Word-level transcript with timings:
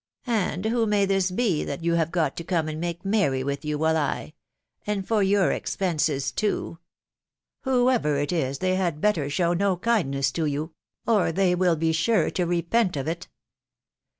And 0.25 0.65
who 0.65 0.87
may 0.87 1.05
this 1.05 1.29
be 1.29 1.63
that 1.63 1.83
you 1.83 1.93
have 1.93 2.11
got 2.11 2.35
to 2.37 2.43
come 2.43 2.67
and 2.67 2.79
make 2.81 3.05
merry 3.05 3.43
with 3.43 3.63
you, 3.63 3.77
while 3.77 3.95
I..•. 3.95 4.33
and 4.87 5.07
for 5.07 5.21
your 5.21 5.51
expenses 5.51 6.31
too.... 6.31 6.79
Whoever 7.65 8.17
it 8.17 8.31
is, 8.31 8.57
they 8.57 8.77
had 8.77 8.99
better 8.99 9.29
show 9.29 9.53
no 9.53 9.77
kindness 9.77 10.31
to 10.31 10.47
you,.... 10.47 10.73
or 11.05 11.31
they 11.31 11.53
will 11.53 11.75
be 11.75 11.91
sure 11.91 12.31
to 12.31 12.45
repent 12.47 12.97
of 12.97 13.07
it." 13.07 13.27